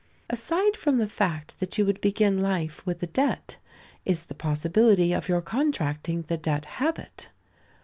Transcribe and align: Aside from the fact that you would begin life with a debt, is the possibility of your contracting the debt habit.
Aside 0.31 0.75
from 0.75 0.97
the 0.97 1.05
fact 1.05 1.59
that 1.59 1.77
you 1.77 1.85
would 1.85 2.01
begin 2.01 2.41
life 2.41 2.83
with 2.87 3.03
a 3.03 3.05
debt, 3.05 3.57
is 4.03 4.25
the 4.25 4.33
possibility 4.33 5.13
of 5.13 5.29
your 5.29 5.41
contracting 5.43 6.23
the 6.23 6.37
debt 6.37 6.65
habit. 6.65 7.29